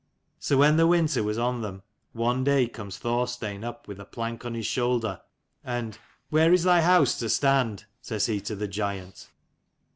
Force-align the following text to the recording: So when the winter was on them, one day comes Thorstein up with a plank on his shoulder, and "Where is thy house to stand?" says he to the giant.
So 0.39 0.57
when 0.57 0.77
the 0.77 0.87
winter 0.87 1.21
was 1.21 1.37
on 1.37 1.61
them, 1.61 1.83
one 2.11 2.43
day 2.43 2.65
comes 2.67 2.97
Thorstein 2.97 3.63
up 3.63 3.87
with 3.87 3.99
a 3.99 4.03
plank 4.05 4.43
on 4.45 4.55
his 4.55 4.65
shoulder, 4.65 5.21
and 5.63 5.95
"Where 6.31 6.51
is 6.51 6.63
thy 6.63 6.81
house 6.81 7.19
to 7.19 7.29
stand?" 7.29 7.85
says 8.01 8.25
he 8.25 8.41
to 8.41 8.55
the 8.55 8.67
giant. 8.67 9.29